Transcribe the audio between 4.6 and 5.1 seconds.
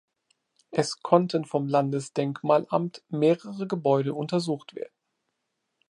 werden.